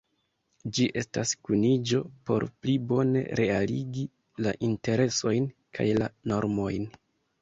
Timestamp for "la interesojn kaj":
4.47-5.91